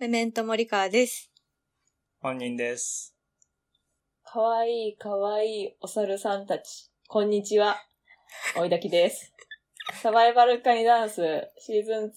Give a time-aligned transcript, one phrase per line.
[0.00, 1.30] メメントモリカーです。
[2.20, 3.14] 本人です。
[4.24, 6.90] かわいいかわいいお猿さんたち。
[7.06, 7.76] こんにちは。
[8.56, 9.32] おいだきです。
[10.02, 12.10] サバイバルカニダンスシーズン2、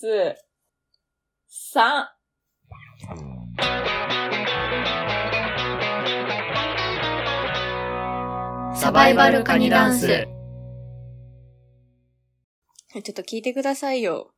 [8.74, 8.76] 3。
[8.76, 10.08] サバイバルカニダンス。
[10.08, 14.34] ちょっと聞いてくださいよ。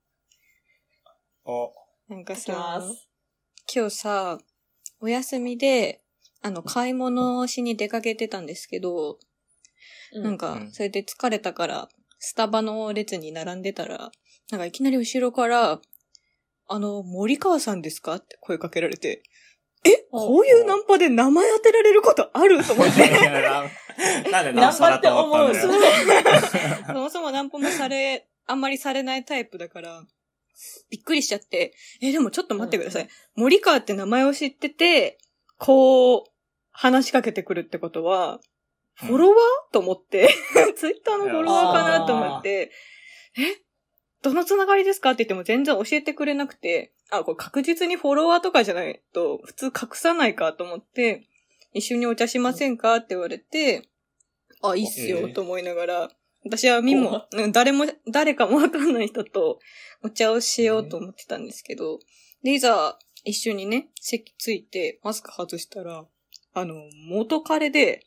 [1.46, 1.72] お、
[2.10, 3.09] なんかさ、す。
[3.72, 4.40] 今日さ、
[5.00, 6.02] お休みで、
[6.42, 9.20] あの、買い物をしに出かけてたんですけど、
[10.14, 10.72] うなんかう、ん。
[10.72, 14.12] それで疲れたから、スタバの列に並んでたら、
[14.50, 15.80] なんかいきなり後ろから、
[16.68, 19.22] あの、森川さんですかって声かけられて、
[19.86, 23.08] えこういうナンパで名前当てられることあると思って。
[24.32, 25.54] なんでナンパったんだよ。
[26.88, 30.04] そもそもナンパもされ、あんまりされないタイプだから、
[30.90, 33.10] びっくりしちゃって、え、でもちょっと待ってください。
[33.36, 35.18] 森川って名前を知ってて、
[35.58, 36.24] こう、
[36.72, 38.40] 話しかけてくるってことは、
[38.96, 39.74] フォロワー？
[39.74, 40.30] と思って、
[40.76, 42.72] ツイッターのフォロワーかなと思って、
[43.38, 43.62] え？
[44.22, 45.12] どのつながりですか？
[45.12, 51.28] って言っても全然教えてくれなくて、あ、これ確実にフォロワーとかじゃないと、普通隠さないかと思って、
[51.74, 52.98] 一緒にお茶しませんか？
[52.98, 53.88] って言われて、
[54.62, 56.12] あ、いいっすよ、ええと思いながら、
[56.50, 59.60] 私はみも、うん誰も、誰かもわかんない人と
[60.04, 62.00] お茶をしようと思ってたんですけど、
[62.44, 66.06] で、いざ一緒にね、席ついてマスク外したら、
[66.54, 66.74] あの、
[67.08, 68.06] 元彼で、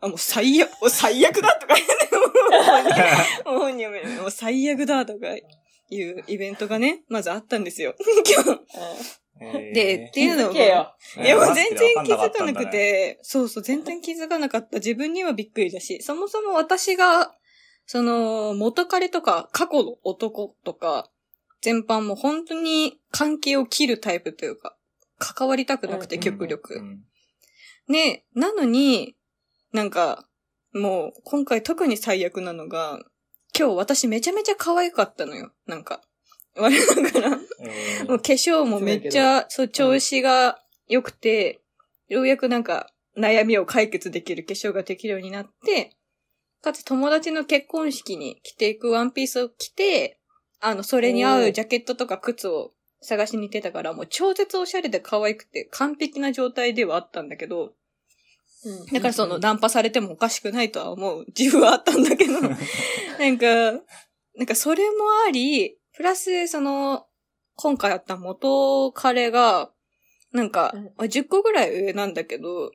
[0.00, 7.94] あ、もう最悪、最悪だとか 言う本人はもう最悪だとかいうイベントがね、まずあったんですよ。
[8.26, 9.74] 今日。
[9.74, 10.54] で、っていうのも。
[10.54, 10.92] いや、
[11.36, 14.78] もう全然気づかなくて、そうそう、全然気づかなかった。
[14.78, 17.34] 自分にはびっくりだし、そもそも私が、
[17.86, 21.10] その、元彼とか、過去の男とか、
[21.62, 24.76] 全般も本当に関係を切るタイプというか、
[25.18, 26.74] 関わりたくなくて、うん極力。
[26.74, 27.04] うん
[27.88, 29.14] ね、なのに、
[29.72, 30.26] なんか、
[30.72, 33.00] もう、今回特に最悪なのが、
[33.56, 35.52] 今日私めちゃめちゃ可愛かったのよ。
[35.66, 36.02] なんか。
[36.56, 37.30] 我ながら。
[37.30, 41.60] もう化粧もめっちゃ、そう、調子が良くて、
[42.08, 45.96] ようやくなんか、悩みを解決できる化粧ができるようになって、
[46.66, 50.18] かつ友達の結婚式に着ていくワンピースを着て、
[50.60, 57.74] あの、それに合うジャケットとか靴を探しに行ってたから、もう超絶おしゃれで可愛くて完璧な状態ではあったんだけど、
[58.64, 58.86] うん。
[58.86, 61.24] だからその、ナンパされてもおかしくないとは思う。
[61.38, 62.48] 自負はあったんだけど、 な
[63.28, 63.80] んか、
[64.34, 67.06] なんかそれもあり、プラスその、
[67.54, 69.70] 今回あった元彼が、
[70.32, 72.72] なんかうん、10個ぐらい上なんだけど、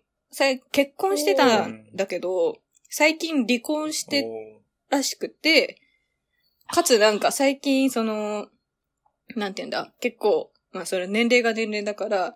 [0.72, 2.62] 結婚してたんだけど、
[2.94, 5.81] 最近離婚してらしくて、
[6.68, 8.50] かつなんか最近その、
[9.38, 12.35] なんて言うんだ、結構、まあそれ年齢が年齢だから、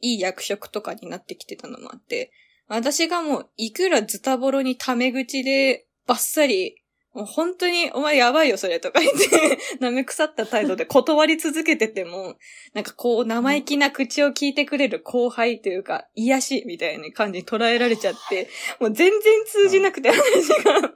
[0.00, 2.30] いい役職とかになってきてたのもあって、
[2.68, 6.76] 私がもういくらズタボロにタメ口でバッサリ、
[7.14, 12.36] もう本当にお前やばいよそれとか言って、 舐め腐った態度で断り続けてても、
[12.74, 18.48] なんかこう生意気な口を聞いてくれる後輩というか、癒しみたいな感じに捉えられちゃって、
[18.78, 20.80] もう全然通じなくて話が。
[20.80, 20.94] だか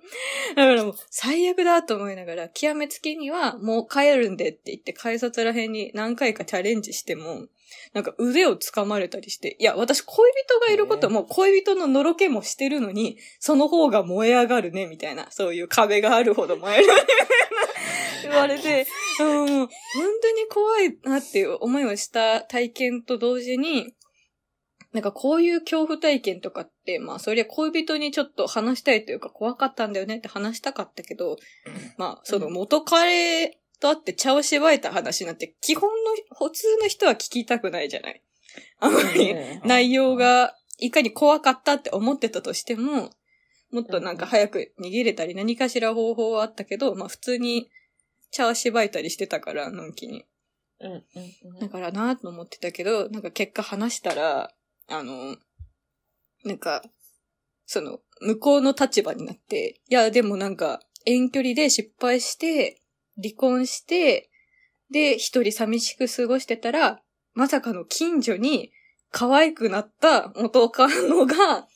[0.55, 7.47] らもう最悪だと思いながら、極めつけにはもう帰るんでって言って改札ら辺に何回かチャレンジしても、
[7.93, 17.07] なんか腕を掴まれたりして、いや、私恋人がいることも恋人ののろけもしてるのに、その方が燃え上がるね、みたいな、そういう壁があるほど燃える、みたいな
[18.23, 18.87] 言われて、
[19.21, 19.69] うん、本
[20.23, 23.95] 当に怖いなっていう思いをした体験と同時に、
[24.93, 31.37] なんかこういう恐怖体験とかって、まあそりゃ恋人にちょっと話したいというか怖かったんだよねって話したかったけど、
[31.97, 38.23] まあその元彼と会って茶をしばいた話なんて基本の普通の人は聞きたくないじゃない？
[38.79, 43.11] あんまりうん内容がいかに怖かったって思ってたとしても、
[43.73, 47.71] もっとなんか早く逃げれたり何かしら方法はあったけど、まあ普通に
[48.31, 50.25] 茶をしばいたりしてたから、のんきに。
[50.81, 51.01] うんうん
[51.55, 54.53] うんだからなと思ってたけど、なんか結果話したら、
[54.89, 55.37] あの、
[56.45, 56.83] なんか、
[57.67, 62.82] その、向こうの立場になって、いや、でもなんか、遠距離で失敗して、
[63.17, 64.31] 離婚して、
[64.91, 67.03] で、一人寂しく過ごしてたら、
[67.35, 68.73] まさかの近所に
[69.11, 71.67] 可愛くなった元カノが、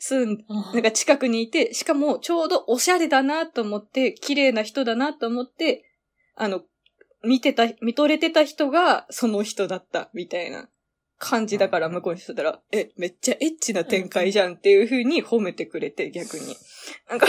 [0.00, 5.84] 住ん、なんか近くにいて、しかもちょうどおしゃれだなと思って、綺麗な人だなと思って、
[6.34, 6.62] あの、
[7.22, 10.68] 見てた、見とれてた人がその人だった、みたいな
[11.24, 16.54] 感じだから向こうにしてたら、え、めっちゃエッチな展開じゃんっていう風に褒めてくれて、逆に。
[17.08, 17.26] なんか、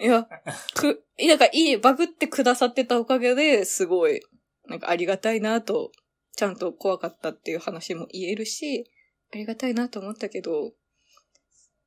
[0.00, 0.28] いや、
[0.74, 4.20] く、なんかいい、バグってくださってたおかげで、すごい、
[4.68, 5.92] なんかありがたいなと、
[6.36, 8.86] ちゃんと怖かったっていう話も言えるし、
[9.32, 10.72] ありがたいなと思ったけど、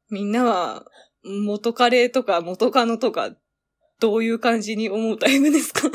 [0.10, 0.86] みんなは
[1.24, 3.36] 元彼とか元カノとか、
[4.00, 5.90] どういう感じに思うタイプですか？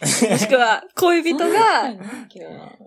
[0.30, 1.92] もしくは、恋人が、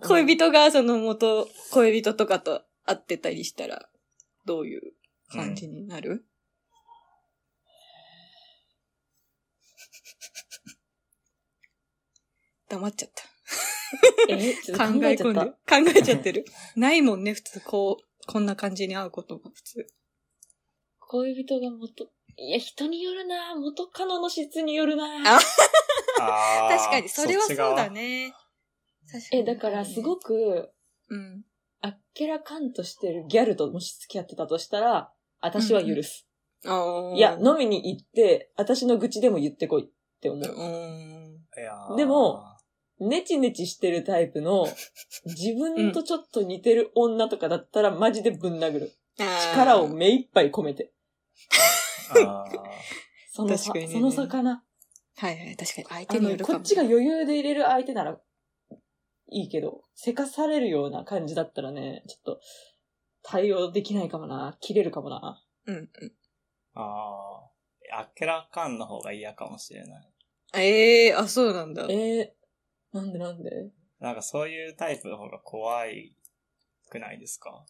[0.03, 3.89] 恋人人がその元恋人とかと会ってたりしたら、
[4.45, 4.93] どういう
[5.29, 6.25] 感じになる、
[12.69, 13.23] 黙っちゃった。
[14.29, 15.45] え、考え込んで、考えちゃった。
[15.83, 16.45] 考えちゃってる？
[16.77, 19.85] ないもんね、普通、こう、こんな感じに会うことが普通。
[20.99, 25.39] 恋人が元、いや、人によるな元カノの質によるなあ
[26.81, 28.33] 確かに、それはそうだね。
[29.31, 30.71] え、だからすごく、
[31.09, 31.43] うん。
[31.81, 35.11] あっけらかんとしてるギャルともし付き合ってたとしたら、
[35.41, 36.27] 私は許す。
[36.65, 37.15] ああ。
[37.15, 39.89] いや、飲みに行って、私の愚痴でも言ってこいっ
[40.21, 40.43] て思うう。
[40.43, 41.47] ん。
[41.57, 42.43] いやーでも、
[42.99, 44.67] ネチネチしてるタイプの、
[45.25, 48.91] 自分とちょっと似てる女とかだったらマジでぶん殴る。
[49.17, 50.93] 力を目いっぱい込めて。
[52.11, 52.61] あー
[53.33, 54.63] その差、確かにねその差かな。
[55.21, 55.87] はいはい、確かに。
[55.87, 56.57] 相あの手によるかも。
[56.57, 58.17] こっちが余裕で入れる相手なら
[59.29, 62.41] いいけど、せかされるような感じだったらね、ちょっと
[63.21, 64.57] 対応できないかもな。
[64.61, 65.43] 切れるかもな。
[65.67, 65.89] うんうん。
[66.73, 67.97] あー。
[67.99, 70.09] あっけらかんの方が嫌かもしれない。
[70.55, 71.85] ええー、あ、そうなんだ。
[71.89, 73.69] えー、なんでなんで？
[73.99, 76.15] なんかそういうタイプの方が怖い
[76.89, 77.63] くないですか？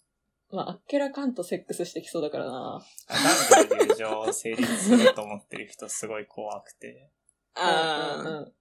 [0.51, 2.81] まあ、あっけらかんとセックスしてきそうだからな。
[3.09, 3.95] 男女友
[4.27, 7.11] 情成立すると思ってる人すごい怖くて。
[7.55, 8.53] ああ、うんうん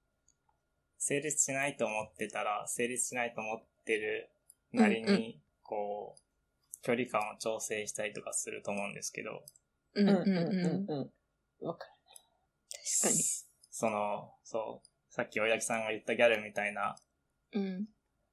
[1.03, 4.31] 成立しないと思ってたら、成立しないと思ってる
[4.73, 6.21] なりに、こう、
[6.83, 9.43] 距離感を調整したりとかすると思うんですけど、
[9.95, 10.27] うんうんうん
[10.89, 11.13] う
[11.63, 11.67] ん。
[11.67, 11.93] わかる。
[13.01, 13.23] 確かに。
[13.71, 16.97] その、そう、さっきおやきさんが言ったギャルみたいな、
[17.55, 17.87] うん。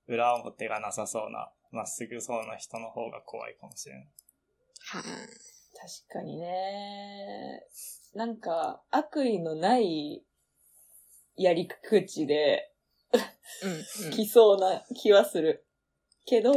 [0.08, 4.08] 裏表がなさそうな、まっすぐそうな人の方が怖いかもしれない。
[4.90, 5.10] は確
[6.10, 7.64] かにね。
[8.14, 10.27] なんか、悪意のない
[11.38, 12.72] やり口で
[13.14, 13.18] あ。
[13.64, 14.12] うん、うん。
[14.12, 15.66] 来そうな気はする。
[16.26, 16.54] けど、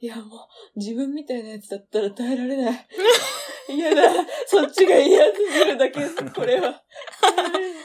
[0.00, 2.86] いやもう、自分みたいなやつだったら耐えられない。
[3.68, 4.02] 嫌だ。
[4.46, 5.32] そっちが嫌す
[5.64, 6.00] ぎるだけ、
[6.34, 6.72] これは。
[6.72, 6.78] コ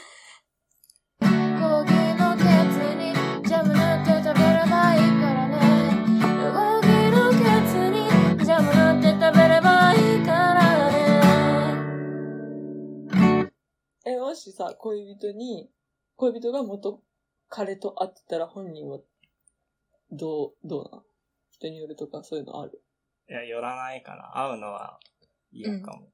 [14.26, 15.70] もしさ、恋人に、
[16.16, 17.00] 恋人が元
[17.48, 18.98] 彼と会ってたら本人は、
[20.10, 21.02] どう、どうなん
[21.52, 22.82] 人によるとかそういうのある？
[23.30, 24.32] いや、寄らないかな。
[24.34, 24.98] 会うのは
[25.52, 26.08] 嫌かも。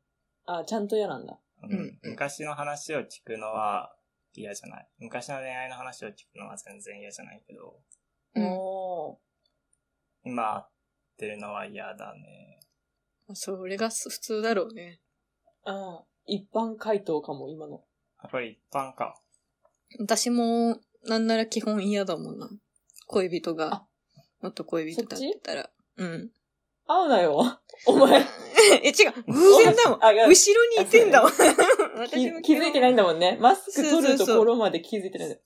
[0.44, 1.38] あ、ちゃんと嫌なんだ。
[1.62, 3.96] うんうん昔の話を聞くのは
[4.34, 4.88] 嫌じゃない。
[4.98, 7.80] 昔の恋愛の話を聞くのは全然嫌じゃないけど、
[8.34, 9.18] うんお
[10.22, 10.70] 今会っ
[11.16, 12.60] てるのは嫌だね。
[13.26, 13.36] に。
[13.36, 15.00] それが普通だろうね。
[15.64, 17.82] ーあ一般回答かも、今の。
[18.22, 19.20] あ、これ一般か。
[19.98, 22.48] 私も、なんなら基本嫌だもんな。
[23.06, 23.86] 恋人があ、
[24.40, 25.70] もっと恋人だってたら。
[25.96, 26.30] うん。
[26.86, 27.60] 会うなよ。
[27.86, 28.20] お前。
[28.82, 29.22] え、違う。
[29.26, 30.00] 偶然だもん。
[30.00, 31.32] 後ろにいてんだもん。
[32.08, 33.38] 気気づいてないんだもんね。
[33.40, 35.36] マスク取るところまで気づいてないんだ。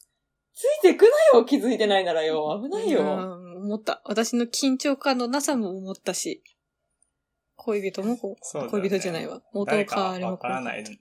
[0.55, 2.61] ついてくなよ、気づいてないならよ。
[2.63, 3.01] 危ないよ。
[3.01, 4.01] ー思った。
[4.05, 6.43] 私の緊張感のなさも思ったし。
[7.57, 8.17] 恋人も
[8.71, 9.43] 恋人じゃないわ。
[9.53, 11.01] 元誰か彼もわからない、うん。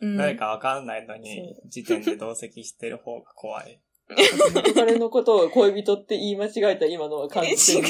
[0.00, 3.80] 誰かわからないのに、時点で同席してる方が怖い。
[4.54, 7.82] 元彼のことを恋人って言い間違えた今のは完全う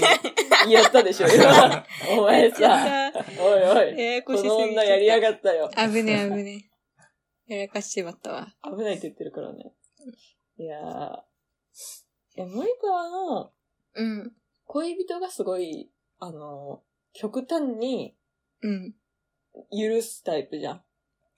[0.66, 0.72] に。
[0.72, 1.86] やったでしょ、今。
[2.18, 2.58] お前さ。
[2.58, 3.24] た。
[3.42, 3.98] おいおい。
[3.98, 5.68] ややこの女やりやっがったよ。
[5.68, 5.88] た。
[5.88, 6.70] 危ねえ危ね
[7.48, 7.54] え。
[7.54, 8.54] やらかしちまったわ。
[8.64, 9.72] 危ないって言ってるからね。
[10.58, 11.22] いやー。
[12.36, 13.52] え、森川の
[13.94, 14.32] うん。
[14.66, 18.14] 恋人がすごい、あの、極端に
[18.62, 18.94] うん。
[19.70, 20.84] 許すタイプじゃん。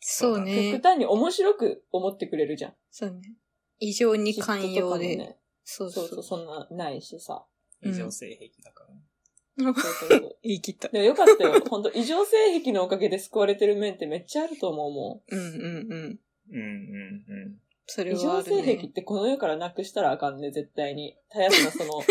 [0.04, 0.72] そうね。
[0.72, 0.82] 極。
[0.82, 2.74] 端に面白く思ってくれるじゃん。
[2.90, 3.36] そうね。
[3.78, 5.16] 異常に寛容で。
[5.16, 5.38] ね。
[5.64, 7.46] そうそそううそう、そんなないしさ。
[7.82, 7.92] うん。
[7.92, 9.00] 異常性癖だからね。
[9.56, 10.36] そうそうそう。
[10.42, 10.88] 言い切った。
[10.88, 11.60] でもよかったよ。
[11.70, 15.36] 本当異常性癖のおかげで救われてる面ってめっちゃあると思うもう。
[15.36, 16.20] んうんうん。
[16.50, 17.58] うんうんうん。
[17.86, 18.16] それん。
[18.16, 18.62] 異常はあるね。
[18.64, 21.16] 性癖ってこの世からなくしたらあかんね、絶対に。
[21.30, 22.02] 絶やすな、その。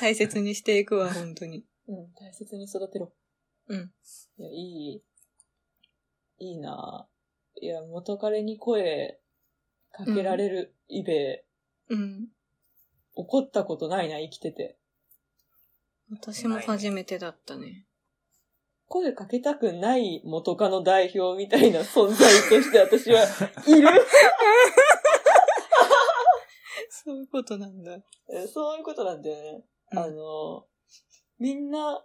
[0.00, 0.56] 大切に。
[0.56, 1.64] していくわ、本当に。
[1.86, 2.64] うん、大切に。
[2.64, 3.12] 育てろ。
[3.68, 3.92] うん。
[4.38, 4.52] いや、い
[4.96, 5.02] い。
[6.38, 7.14] いいなぁ
[7.60, 9.18] いや、元彼に声
[9.92, 11.44] かけられるイベ、
[11.88, 12.28] うん。
[13.14, 14.76] 怒ったことないな、生きてて。
[16.10, 17.86] 私も初めてだったね。
[18.86, 23.22] 声かけたくない元カノ代表みたいな存在として私は
[23.66, 23.88] いる
[26.90, 27.98] そういうことなんだ。
[28.30, 29.64] えそういうことなんだよね。
[29.92, 30.66] うんあの、
[31.38, 32.04] みんな、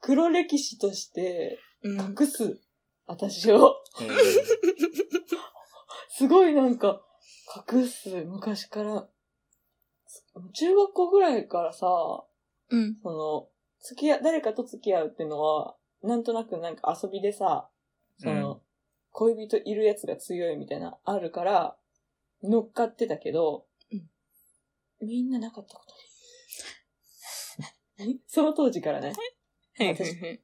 [0.00, 1.98] 黒歴史としてうん。
[1.98, 2.60] 隠す、
[3.10, 3.76] 私を。
[6.10, 7.02] すごいなんか、
[7.68, 9.08] 隠す、昔から。
[10.52, 12.24] 中学校ぐらいからさ、
[12.68, 13.00] うん。
[13.02, 13.48] その、
[13.80, 17.68] 付き合、誰かと付き合うっていうのは、なんとなくなんか遊びでさ、
[18.18, 18.60] その、うん
[19.12, 21.76] 恋人いるやつが強いみたいな、あるから、
[22.44, 24.08] 乗っかってたけど、うん
[25.02, 25.84] みんななかったこ
[27.98, 28.20] とに。
[28.28, 29.14] その当時からね、
[29.76, 30.40] 私はい。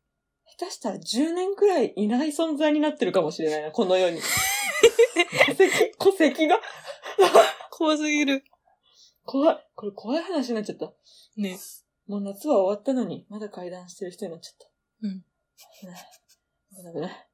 [0.59, 4.21] 下手したら10年くらいいない存在になってるかもしれないな、この世に。
[5.49, 6.61] 戸籍、戸籍が。
[7.71, 8.43] 怖すぎる。
[9.25, 9.67] 怖い。
[9.75, 10.93] これ怖い話になっちゃった。
[11.37, 11.59] ね。
[12.07, 14.69] もう夏は終わったのに、まだ階段してる人になっちゃった。
[15.03, 15.25] うん。
[15.81, 15.97] 危ない。
[16.71, 17.27] 危ない危ない。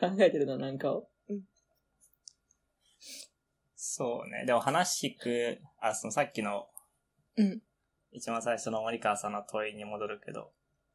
[0.00, 1.08] 考えてるな、なんかを。
[3.96, 4.44] そうね。
[4.44, 6.66] でも話聞く、あ、そのさっきの、
[7.36, 7.62] うん。
[8.10, 10.50] 一番最初の森川さんの問いに戻るけど、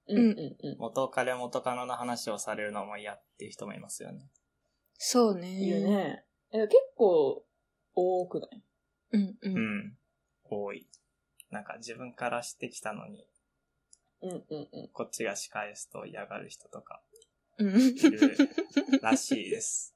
[0.09, 0.77] うんうんうん。
[0.79, 4.29] 元彼元カノの話をされるのも嫌っていう人もいますよね。
[4.95, 5.49] そうね。
[5.49, 5.81] いる。
[5.87, 6.25] ね。
[6.51, 7.45] え結構、
[7.95, 8.63] 多くない？
[9.13, 9.37] うんう。
[9.43, 9.97] うんん。
[10.43, 10.85] 多い。
[11.51, 13.25] なんか自分からしてきたのに、
[14.21, 14.89] うんうんうん。
[14.91, 17.01] こっちが仕返すと嫌がる人とか
[17.59, 17.79] うん。
[17.79, 18.35] いる
[19.01, 19.95] らしいです。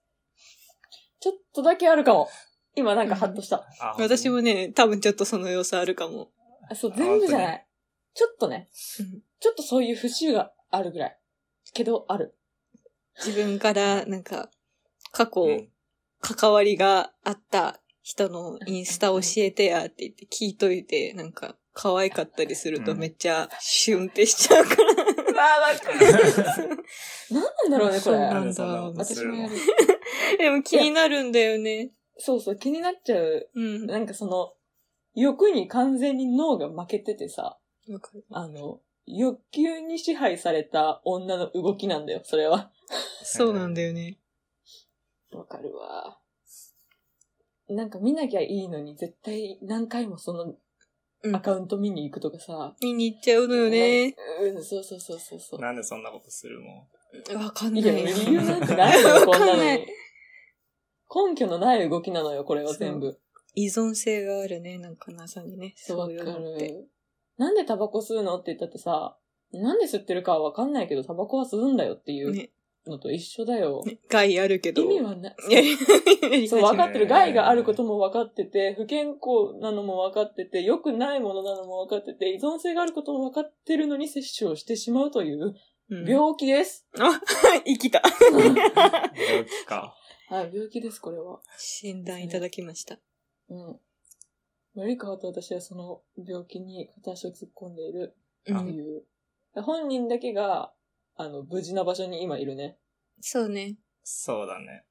[1.19, 2.29] ちょっとだけあるかも。
[2.75, 3.67] 今なんかハッとした。
[3.79, 6.31] あ私もね、多分ちょっとその様子あるかも。
[6.69, 7.61] あそう、全部じゃな本い。
[8.13, 8.69] ちょっとね。
[8.99, 11.19] うんちょっとそういう節があるぐらい。
[11.73, 12.33] けど、ある。
[13.17, 14.49] 自分から、なんか、
[15.11, 15.69] 過去、うん
[16.25, 25.43] 関わりがあった人のインスタ教えてやって言って聞いといて、なんか、可愛かったりするとうんめっちゃシュンってしちゃうから。
[25.43, 26.77] ああ、わかる。
[27.29, 27.99] 何なんだろうね、これ。
[27.99, 30.37] そうなんだなんでそんなことするの私もやる。
[30.37, 31.91] でも気になるんだよね。
[32.25, 33.49] そうそう、気になっちゃう。
[33.53, 33.85] うん。
[33.85, 34.53] なんかその、
[35.13, 38.23] 欲に完全に脳が負けててさ、わかる。
[38.31, 42.71] あの、欲求に支配された女の動きなんだよ、それは。
[43.23, 44.19] そうなんだよね。
[45.33, 46.17] わかるわ。
[47.67, 50.55] なんか見なきゃいいのに、絶対何回もその
[51.23, 52.73] うんアカウント見に行くとかさ。
[52.81, 54.15] 見に行っちゃうのよね。
[54.41, 55.59] うん、そうそうそうそうそう。
[55.59, 56.87] なんでそんなことするも
[57.37, 59.87] わかんないいや、理由なんてないのよ、こんなのにわかんない。
[61.13, 63.19] 根拠のない動きなのよ、これは全部。
[63.55, 65.73] 依存性があるね、なんか謎にね。
[65.77, 66.67] そう、いうって。
[66.67, 66.89] る。
[67.37, 69.17] なんでタバコ吸うのって言ったってさ、
[69.51, 72.49] なんで吸ってるかはわかんないけど、タバコは吸うんだよっていうね。
[72.85, 73.81] のと一緒だよ。
[73.85, 74.81] ね害あるけど。
[74.83, 75.35] 意味はない。
[75.49, 75.65] いやい
[76.21, 77.07] やいやそう、分かってる。
[77.07, 85.55] 害があることも分かってて、不健康なのも分かってて、良くないものなのも分かってて、依存性があることも分かってるのに摂取をしてしまうという
[85.89, 86.85] うん病気です。
[86.99, 87.21] あ、
[87.65, 87.99] 生きた。
[87.99, 88.03] ん。
[88.33, 88.55] 病
[89.45, 89.95] 気か。
[90.33, 91.41] はい、病気です、これは。
[91.59, 92.97] 診断いただきました。
[93.49, 93.79] うん。
[94.73, 98.15] マリカワと私はその病気に片足を突っ込んでいる
[98.47, 98.65] うん。
[98.65, 99.03] という。
[99.61, 100.73] 本人だけが、
[101.17, 102.79] あの、無事な場所に今いるね。
[103.21, 103.77] そうね。
[104.01, 104.85] そうだね。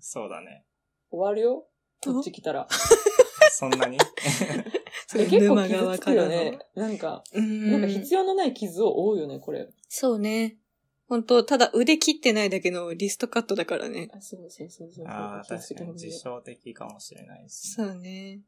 [0.00, 0.64] そうだね。
[1.10, 1.68] 終わるよ？
[2.04, 2.66] こっち来たら。
[3.52, 3.98] そんなに？
[5.06, 6.10] それえ結構 沼傷つく。
[6.12, 6.58] よね。
[6.74, 7.70] なんか、うん。
[7.70, 9.68] なんか必要のない傷を負うよね、これ。
[9.88, 10.58] そうね。
[11.08, 14.08] 本当ただ腕切ってないだけのリストカットだからね。
[14.12, 15.06] あ、そうそうそうそうそう。
[15.06, 17.74] ああ、確かにてほしい自傷的かもしれないです。
[17.74, 18.40] そうね。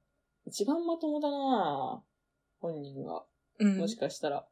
[0.44, 2.02] 一番まともだな
[2.60, 3.24] 本人が。
[3.60, 3.78] うん。
[3.78, 4.46] もしかしたら。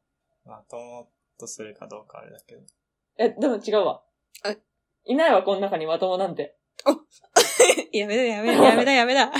[0.44, 2.62] まともとするかどうかあれだけど。
[3.18, 4.02] え、でも違うわ。
[4.44, 4.54] あ
[5.04, 6.56] いないわ、この中にまともなんて。
[7.92, 9.32] やめだやめだやめだ やめだ。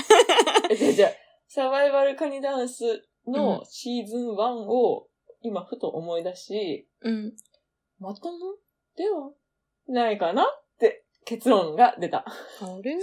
[0.69, 1.11] え、じゃあじゃあ
[1.47, 5.09] サバイバルカニダンスのシーズン1を
[5.41, 7.35] 今ふと思い出し、うん。
[7.99, 8.55] まとも
[8.95, 9.31] では
[9.87, 10.45] ないかなっ
[10.79, 12.25] て結論が出た。
[12.27, 12.33] あ
[12.83, 12.97] れ？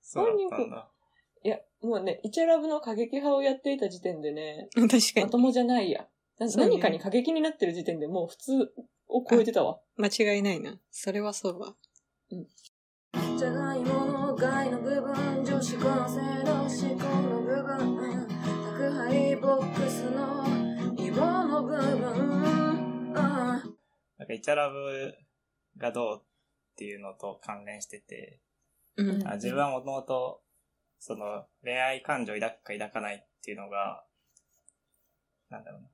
[0.00, 0.90] そうだったんだ。
[1.42, 5.24] いや、もうね、イチャラブの過激派をやっていた時点でね、確かに。
[5.24, 6.06] まともじゃないや。
[6.56, 8.72] 何かに過激になってる時点でもう普通
[9.08, 9.78] を超えてたわ。
[9.96, 10.78] 間違いないな。
[10.90, 11.74] それはそうわ。
[13.38, 18.26] じゃがいもの害の部分女子高生の思考の部分
[18.78, 20.44] 宅配ボックスの
[20.96, 23.62] イボの部分あ
[24.18, 25.14] なんか、イチャラブ
[25.76, 26.24] がどうっ
[26.76, 28.40] ていうのと関連してて、
[28.96, 29.26] うん。
[29.26, 30.42] あ自分はもともと、
[30.98, 34.04] その、恋愛感情を抱くか抱かないっていうのが、
[35.50, 35.88] なんだろうな。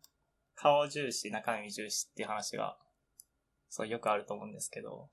[0.54, 2.78] 顔重視、中身重視っていう話が、
[3.68, 5.08] そう、よくあると思うんですけど、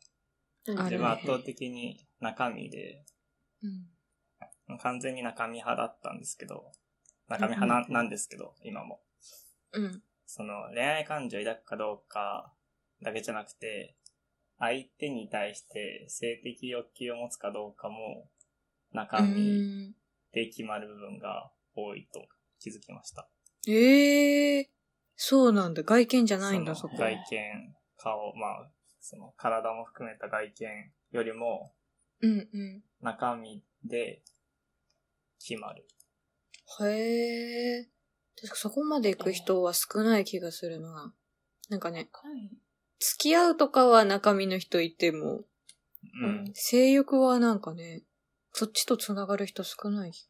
[0.66, 3.06] 自分は圧倒的に中身で、
[3.64, 3.68] う
[4.74, 4.78] ん。
[4.80, 6.72] 完全に中身派だったんですけど、
[7.30, 9.02] 中身派な,、うんなんですけど、今も。
[9.72, 10.04] うん。
[10.26, 12.54] その、恋愛感情を抱くかどうか
[13.02, 13.96] だけじゃなくて、
[14.60, 18.30] 相手に対して性的欲求を持つかどうかも、
[18.92, 19.94] 中う身ん。
[20.32, 22.28] で決まる部分が多いと
[22.60, 23.30] 気づきました。
[23.68, 24.70] ええ
[25.16, 25.84] そうなんだ。
[25.84, 26.94] 外見じゃないんだ、そこ。
[26.94, 31.74] の外見、顔、まあ、その体も含めた外見よりも
[32.22, 32.84] うんうん。
[33.02, 34.22] 中身で
[35.40, 35.86] 決まる。
[36.82, 37.90] へえ。
[38.40, 41.14] 確かそこまで行く人は少ない気がするな。
[41.70, 42.10] なんかね、
[43.00, 45.42] 付き合うとかは中身の人いても、
[46.22, 46.52] うん。
[46.54, 48.04] 性欲はなんかね、
[48.54, 50.28] そっちと繋がる人少ない気。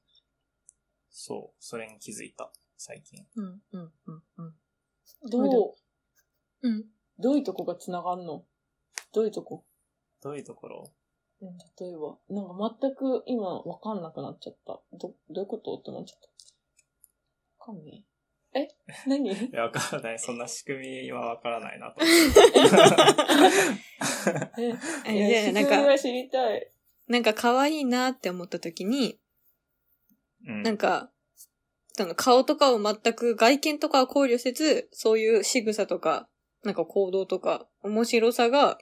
[1.10, 1.56] そう。
[1.60, 2.52] それに気づいた。
[2.78, 3.26] 最近。
[3.36, 4.54] うん、うん、うん、うん。
[5.30, 5.76] どう、
[6.62, 6.86] うん。
[7.20, 8.46] どういうとこが繋がんの？
[9.14, 9.66] どういうとこ？
[10.22, 10.92] どういうところ？
[11.42, 14.80] うん例えば、なんか全く今わかんなくなっちゃった。
[14.98, 15.78] ど、どういうこと？
[15.78, 17.72] って思っちゃった。
[17.72, 18.17] わかんねえ。
[18.58, 18.68] え
[19.06, 19.32] 何？
[19.32, 20.20] いや、わからない。
[20.20, 22.02] そんな仕組みはわからないなと。
[24.60, 24.74] え、
[25.08, 26.72] えいや、なんか、仕組みは知りたい。
[27.08, 29.20] なんか可愛いなって思った時に、
[30.48, 30.64] うん。
[30.64, 31.12] なんか、
[31.94, 36.30] その顔とかを全く外見とかを考慮せず、そういう仕草とか、
[36.64, 38.78] なんか行動とか、面白さが、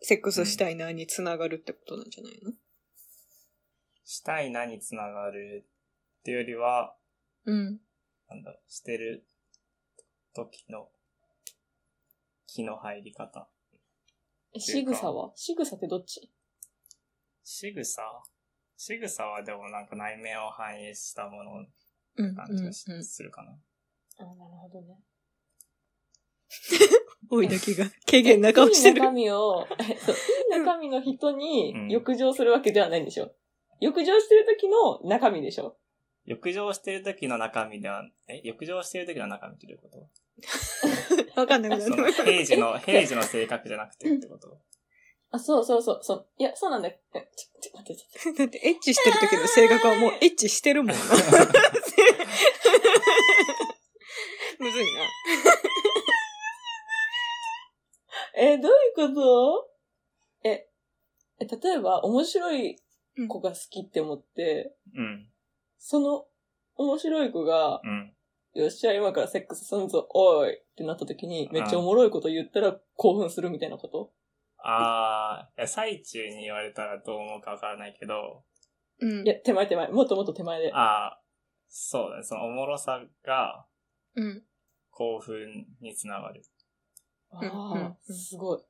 [0.00, 2.52] セックスしたいなにつながるってことなんじゃないの？
[4.04, 5.66] したいなにつながる
[6.20, 6.94] っていうよりは、
[7.44, 7.80] うん。
[8.28, 9.26] なんだろう、してる
[10.34, 10.88] 時の
[12.46, 13.48] 気の入り方。
[14.54, 15.32] え仕草は？
[15.34, 16.30] 仕草ってどっち？
[17.44, 18.02] 仕草？
[18.76, 21.66] 仕草はでもなんか内面を反映したもの
[22.16, 22.34] うん。
[22.34, 23.04] 感じがしうん。
[23.04, 23.50] するかな。
[24.18, 24.98] あ、なるほどね。
[27.30, 28.96] おいだけが、軽減な顔してる。
[28.96, 33.30] いい中身を、えそういい中身の人にうん浴場するわけではないんでしょ？
[33.80, 35.76] 浴場してる時の中身でしょ？
[36.28, 40.08] 浴場してる時の中身では、え、浴場してる時の中身ってどういうこと？
[41.40, 42.12] わかんなくなそのる。
[42.12, 44.58] 平時の、平時の性格じゃなくてってこと？
[45.30, 46.26] あ、そうそうそう、そう。
[46.38, 46.88] いや、そうなんだ。
[46.88, 51.02] えちょ、ちょ、待って、ちょっだって、エッチしてる時の性格はもう エッチしてるもんな。
[54.58, 54.90] むずいな。
[58.34, 59.68] とえ、どういうこと？
[60.44, 60.68] え、
[61.40, 62.80] え、例えば、面白い
[63.28, 65.28] 子が好きって思って、うん。
[65.78, 66.26] その、
[66.76, 68.14] 面白い子が、うん。
[68.54, 74.12] よっしゃ、今からセックスすんぞ、おいってなった時に、めっちゃおもろいこと言ったら興奮するみたいなこと？
[74.58, 78.44] あーいや、最中に言われたらどう思うかわからないけど、
[79.00, 79.24] うん。
[79.24, 79.88] いや、手前手前。
[79.88, 80.72] もっともっと手前で。
[80.74, 81.28] あー
[81.68, 82.22] そうだね。
[82.24, 83.66] そのおもろさが
[84.16, 84.42] うん。
[84.90, 86.42] 興奮につながる。
[87.30, 88.60] あうんうんあ、すごい。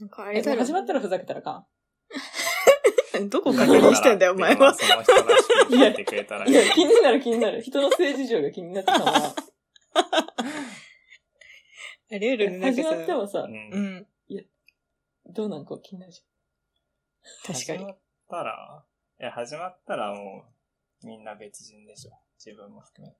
[0.00, 1.66] なんかあえ、れだろ始まったらふざけたらあか
[3.28, 4.74] どこ確認してんだよ、お前は。
[4.74, 6.48] その人らしく聞いてくれたらん。
[6.48, 7.62] いや、気になる気になる。
[7.62, 9.34] 人の性事情が気になってたわ。
[12.10, 13.16] あり得るね、なんか始まってさ。
[13.16, 13.48] もさう、。
[13.48, 14.06] うんん。
[15.26, 16.22] どうなんか気になるじ
[17.44, 17.78] 確かに。
[17.78, 17.98] 始まっ
[18.28, 18.84] たら、
[19.20, 20.44] いや、始まったらも
[21.02, 22.12] う、みんな別人でしょ。
[22.44, 23.18] 自分も含めて。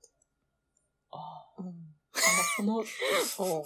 [1.13, 1.21] ゃん。
[1.21, 1.63] ああ。
[1.63, 1.95] うん。
[2.15, 2.21] あ
[2.57, 2.83] その、お
[3.63, 3.65] う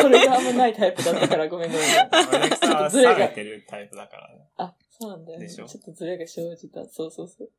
[0.00, 1.86] それがあんまないタイプだったからごめんごめん。
[2.34, 4.48] 俺さちょっんはとズレがてるタイプだからね。
[4.56, 5.48] あ、そうなんだよね。
[5.48, 6.84] ちょっとズレが生じた。
[6.86, 7.50] そうそうそう。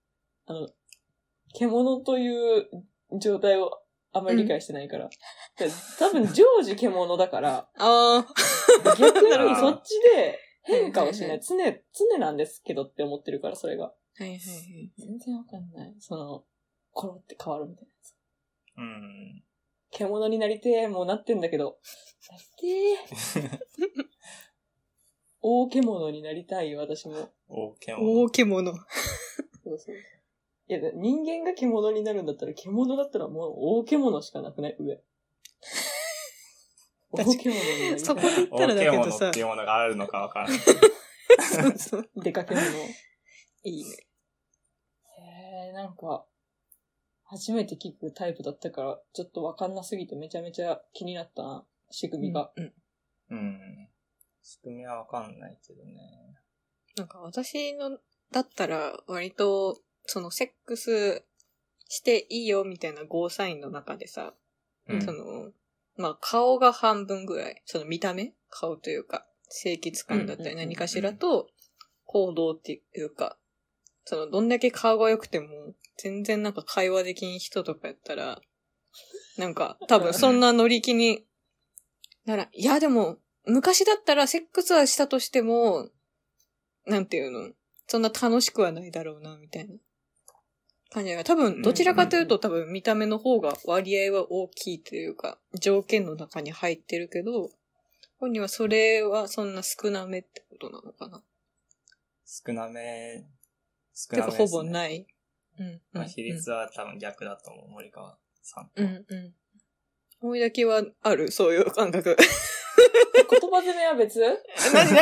[0.47, 0.69] あの、
[1.53, 2.69] 獣という
[3.19, 5.09] 状態をあんまり理解してないから。
[5.57, 5.67] で
[5.99, 8.25] 多分常時獣だから、あ
[8.97, 11.41] 逆なるほどにそっちで変化をしない。
[11.41, 13.85] 常、常なんですけどって思ってるから、それが。
[13.85, 14.23] あ。
[14.23, 14.91] はいはいはい。
[14.97, 15.95] 全然わかんない。
[15.99, 16.43] その、
[16.91, 18.15] コロって変わるみたいなやつ。
[18.77, 19.43] うん。
[19.95, 21.77] 獣になりてー、もうなってんだけど。
[22.29, 23.59] なりてー。
[25.41, 27.29] 大獣になりたいよ、私も。
[27.47, 28.21] 大獣。
[28.23, 28.73] 大獣。
[29.63, 29.95] そうそう。
[30.67, 34.75] いや、人間が獣になるんだったら、獣だったらもう大獣しかなくない？
[34.79, 34.99] 上。
[37.13, 37.99] 大獣になりたい。
[37.99, 39.39] そこで言ったらだけどさ大獣って。
[39.39, 40.59] いうものがあるのかわからない。
[41.39, 42.09] そうそう。
[42.17, 42.65] 出かけ物。
[43.63, 43.89] いいね。
[45.19, 45.21] へ
[45.69, 46.25] え、なんか、
[47.25, 52.51] 初めて聞くタイプだったから、ちょっとわかんなすぎてめちゃめちゃ気になったな、仕組みが。
[52.55, 52.73] うん。
[53.31, 53.89] うん。
[54.43, 55.93] 仕組みはわかんないけどね。
[56.95, 57.97] なんか私の、
[58.31, 61.23] だったら割と、そのセックス
[61.87, 64.33] していいよみたいなゴーサインの中でさ、
[64.87, 65.51] うんその、
[65.97, 71.49] まあ顔が半分ぐらい、その見た目顔というか、清潔感だったり何かしらと、
[72.05, 73.37] 行動っていうか、
[74.05, 78.39] そのどんだけ顔が良くても、全然なんか会話できん人とかやったら、
[79.37, 81.25] なんか多分そんな乗り気に、
[82.25, 85.89] なら、いやでも、昔だったらセックスはしたとしても、
[86.85, 87.51] なんていうの、
[87.87, 89.75] そんな楽しくはないだろうな、みたいな
[90.91, 91.23] 感じが。
[91.23, 97.51] 多分、どちらかというと多分見た目の方が割合は大きいというか、条件の中に入ってるけど、
[98.17, 101.23] 本人はそれはそんな少なめってことなのかな。
[102.25, 103.25] 少なめ、
[103.95, 104.59] 少てかなめです、ね。
[104.59, 105.07] ほぼない。
[105.57, 105.81] うん。
[105.93, 108.83] まあ、比率は多分逆だと思う、森川さんと。
[108.83, 109.33] うんうん。
[110.21, 112.15] 思いだけはある、そういう感覚。
[112.15, 114.19] 言葉攻めは別？
[114.73, 115.01] 何ね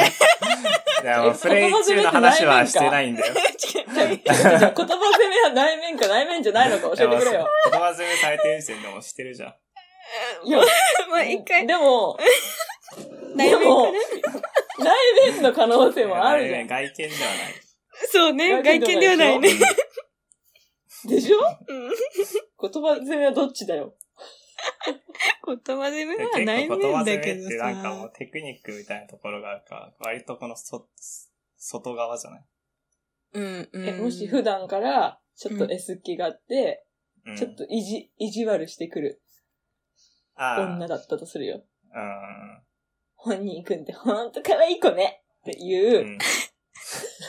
[1.03, 3.33] いや、 もうプレイ中の話はしてないんだよ。
[3.33, 7.49] 言葉攻めは内面か内面じゃないのか教えてくれよ。
[7.71, 9.55] 言葉攻めされてる時点でも知ってるじゃん。
[10.47, 10.59] いや、
[11.09, 12.17] まあ一回、でも、
[13.35, 13.91] 内面でもか
[14.31, 14.41] な、
[14.77, 16.67] 内面の可能性もあるじゃん。
[16.67, 17.62] 外見ではない。
[18.11, 19.49] そうね、外見ではないね。
[21.05, 21.37] でしょ？
[21.67, 21.91] うん
[22.61, 23.93] 言葉攻めはどっちだよ？
[25.45, 28.13] 言葉攻めでは結内構言葉攻面だけどめってなんかもさう。
[28.17, 30.87] テクニックみたいなところがあるから、割とこのそ、
[31.57, 32.45] 外側じゃない
[33.33, 33.89] うんうん。
[33.89, 36.85] え、もし普段から、ちょっと S 気があって、
[37.25, 37.35] うん。
[37.35, 39.21] ちょっといじ、意地悪してくる
[40.37, 41.63] 女だったとするよ。
[41.93, 42.61] うん。
[43.15, 46.17] 本人くんってほんと可愛い子ねっていうう、ん。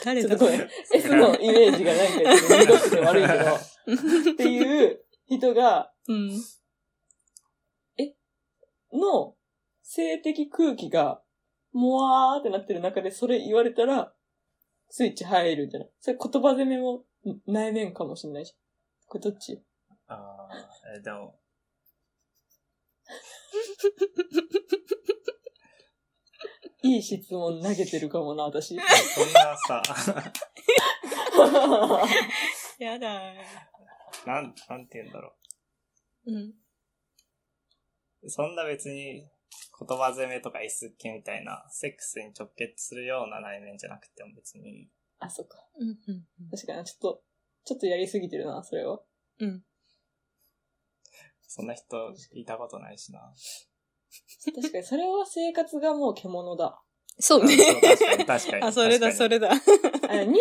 [0.03, 0.29] 誰だ？
[0.29, 6.31] ちょっとごめん、 S のイメージがなんかちょっと濁ってて悪いけど、っていう人が、うん。
[8.93, 9.35] の
[9.83, 11.21] 性的空気が、
[11.73, 14.13] もわーってなってる中でそれ言われたら、
[14.89, 15.89] スイッチ入るんじゃない？
[15.99, 18.57] それ言葉攻めもん内面かもしんないじゃん。
[19.07, 19.61] これどっち？
[20.07, 20.49] ああ、
[20.97, 21.37] え、でも、
[26.85, 28.75] いい質問投げてるかもな、私。
[28.77, 29.81] そんなさ、
[32.79, 33.33] やだ
[34.25, 35.33] なん、なんて言うんだろ
[36.27, 36.53] うん。
[38.23, 38.29] う。
[38.29, 39.27] そんな別に
[39.79, 44.87] 言葉攻めとか S っ気みたいな、セックスに直結するような内面じゃなくても別に、
[45.19, 45.57] あ、そっか。
[45.79, 47.23] うんうん確かに、ちょっと、
[47.65, 49.01] ちょっとやりすぎてるな、それは。
[49.39, 49.63] うん。
[51.47, 53.33] そんな人いたことないしな。
[54.53, 56.81] 確かに、それは生活がもう獣だ。
[57.19, 57.55] そうね。
[57.81, 58.63] 確かに、確かに。
[58.67, 59.29] あ、それだ、それ。
[59.29, 59.51] れだ。
[59.51, 60.33] あ人間、人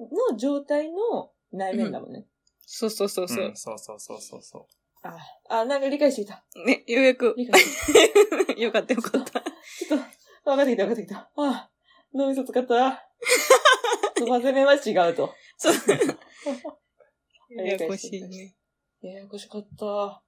[0.00, 2.26] 間の状態の内面だもんね。
[2.66, 3.56] そうそうそうそううん、。
[3.56, 4.66] そうそうそうそうそう。
[5.02, 6.44] あ、あ、なんか理解してきた。
[6.64, 7.34] ね、ようやく。
[7.36, 9.40] 理解してき よかったよかった。
[9.40, 9.40] た。
[9.40, 11.18] ちょっと、分かってきた分かってきた。
[11.18, 11.70] ああ、
[12.14, 13.10] 脳みそ使った。
[14.16, 15.34] 言葉攻めは違うと。
[15.58, 15.74] そう。
[17.50, 18.56] ややこしいね。
[19.02, 20.22] ややこしかった。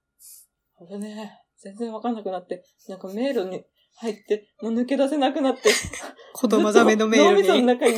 [0.85, 1.46] 危ねえ。
[1.59, 3.63] 全然わかんなくなって、なんか迷路に
[3.97, 5.69] 入って、もう抜け出せなくなって、
[6.41, 7.61] 言葉ざめのメー脳みその。
[7.61, 7.93] 中に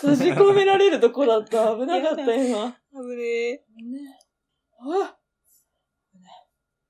[0.00, 1.76] 閉じ込められるとこだった。
[1.76, 2.72] 危なかった、今。
[2.92, 3.52] 危ねえ。
[3.52, 3.62] ね。
[4.80, 5.16] あ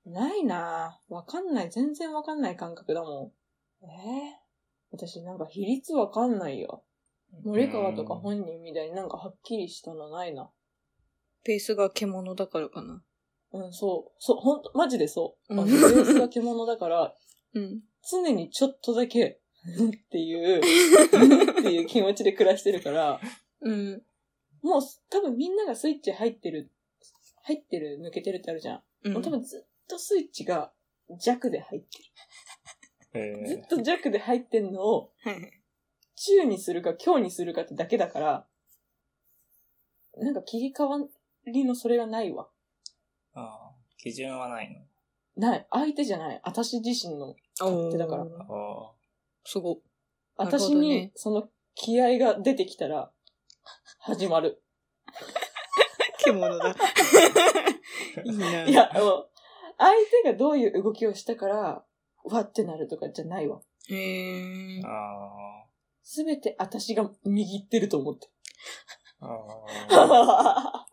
[0.07, 1.15] ないなぁ。
[1.15, 1.71] わかんない。
[1.71, 3.33] 全然わかんない感覚だも
[3.83, 3.85] ん。
[3.85, 4.41] ええ
[4.93, 6.85] 私なんか比率わかんないよ。
[7.45, 10.51] 森川とか本人みたいになんかはっきりしたのないな。
[11.45, 13.03] ペースが獣だからかな。
[13.53, 14.17] うん、そう。
[14.19, 15.55] そう、ほんと、マジでそう。
[15.55, 17.17] あうんのベースが獣だから、
[17.55, 17.83] うん。
[18.09, 19.41] 常にちょっとだけ、
[19.79, 20.61] う んっていう、う
[21.47, 23.21] んっていう気持ちで暮らしてるから、
[23.61, 24.03] うん。
[24.63, 26.71] もう多分みんながスイッチ入ってる、
[27.43, 28.83] 入ってる、抜けてるってあるじゃん。
[29.05, 30.73] うんもう多分ずっとスイッチが
[31.19, 31.89] 弱で入って
[33.15, 33.49] える。
[33.49, 35.61] ずっと弱で入ってんのを、はい
[36.21, 38.47] 中にするか強にするかってだけだから、
[40.19, 40.99] なんか切り替わ
[41.47, 42.51] りのそれがないわ。
[43.35, 44.81] ああ基準はないの？
[45.37, 45.67] ない。
[45.71, 46.41] 相手じゃない。
[46.45, 47.35] 私自身の。
[47.63, 48.93] お手だからーあ
[49.45, 49.81] すご。
[50.39, 53.11] なるほ私にその気合が出てきたら、
[53.99, 54.63] 始まる。
[56.25, 56.75] 獣だ。
[58.25, 58.65] いいな。
[58.65, 59.31] いや、もう、
[59.79, 61.85] 相手がどういう動きをしたから、
[62.25, 63.61] わってなるとかじゃないわ。
[63.89, 65.65] へーあ。
[65.65, 65.67] あ
[66.03, 68.29] すべて私が握ってると思って。
[69.21, 69.27] あ。
[69.91, 70.87] あ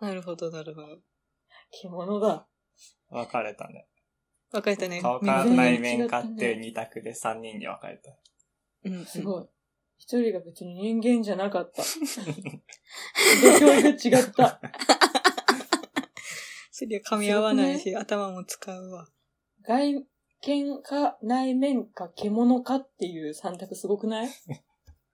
[0.00, 0.04] あ。
[0.04, 0.98] なるほど、なるほど。
[1.82, 2.46] 獣だ。
[3.10, 3.86] 分かれたね。
[4.50, 5.00] 分かれたね。
[5.00, 8.16] 顔みんなか内面かっていう二択で三人に分かれた。
[8.84, 9.04] うん。
[9.04, 9.48] すごい。
[9.98, 11.82] 一人が別に人間じゃなかった。
[13.42, 14.60] 土俵が違った。
[16.70, 19.08] そりゃ噛み合わないし、頭も使うわ。
[19.62, 20.04] 外
[20.42, 24.28] 見か内面か獣かっていう三択すごくない？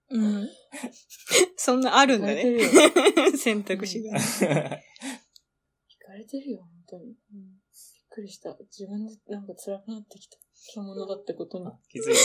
[0.09, 0.49] うん。
[1.55, 2.43] そんなあるんだね。
[3.37, 4.19] 選択肢が。
[6.11, 6.67] 惹かれてるよ、本
[6.99, 7.05] 当に。
[7.05, 7.15] びっ
[8.09, 8.49] くりした。
[8.77, 10.37] 自分でなんか辛くなってきた。
[10.73, 11.65] 獣だってことに。
[11.89, 12.15] 気づい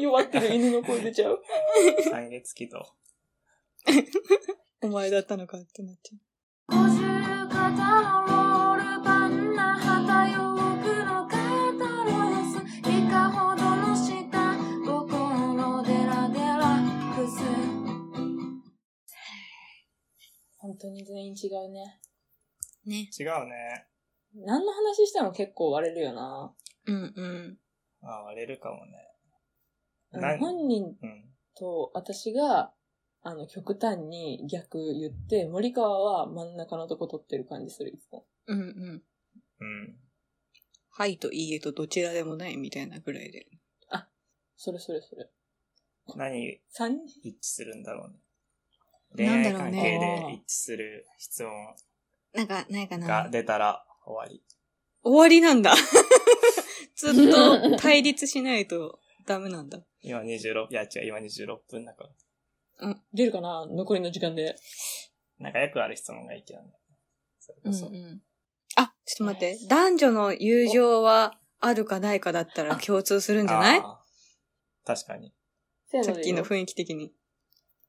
[0.02, 1.42] 弱ってる犬の声出ちゃう。
[2.04, 2.10] た。
[2.10, 2.86] 三月期と。
[4.82, 6.16] お前だったのかってなっちゃ
[8.32, 8.35] う。
[20.76, 21.98] 本当に全員違うね。
[22.84, 23.08] ね。
[23.18, 23.86] 違うね。
[24.34, 26.54] 何の話しても結構割れるよな。
[26.86, 27.58] うんうん。
[28.02, 28.92] まあ、割れるかもね。
[30.12, 30.38] あの何？
[30.38, 31.24] 本人うん。
[31.56, 32.74] と私が、
[33.22, 38.26] あの、極端に逆言って、森川は真ん中のとこ取ってる感じする、いつも。
[38.46, 39.02] うんうん。
[39.60, 39.98] うん。
[40.90, 43.46] はいといいえとどちらでもないみたいなぐらいで。
[44.56, 45.26] それそれそれ。
[46.14, 46.60] 何？
[46.68, 47.20] 三人？
[47.22, 48.18] 一致するんだろうね。
[49.16, 51.52] 恋愛なんだろうね関係で一致する質問
[52.34, 53.28] なんか、ないかがな。
[53.30, 54.42] 出たら終わり。
[55.02, 55.74] 終わりなんだ。
[56.96, 59.80] ずっと対立しないとダメなんだ。
[60.02, 62.08] 今26、いや違う、今26分だか
[62.80, 62.94] ら。
[63.14, 63.66] 出るかな？
[63.66, 64.54] 残りの時間で。
[65.38, 66.72] なんかよくある質問がいいけどね。
[67.40, 67.86] それこそ。
[67.86, 68.20] ん。
[68.76, 69.66] あ、ちょっと待って。
[69.68, 73.78] 男女の友情はあるかないかだったら共通するんじゃない？
[73.80, 75.32] あー確かに。
[75.86, 77.14] せーさっのでいいよきの雰囲気的に。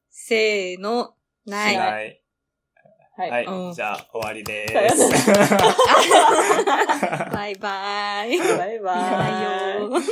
[0.10, 1.16] せーの、
[1.48, 1.76] ない。
[1.76, 2.22] しはい。
[3.18, 3.30] はい。
[3.32, 3.46] はい。
[3.46, 5.10] うんじゃあ、終わりでさよなす。
[7.34, 8.38] バイバイ。
[8.38, 10.04] バイバーイ。